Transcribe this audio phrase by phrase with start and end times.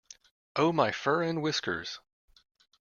[0.55, 1.99] Oh my fur and whiskers!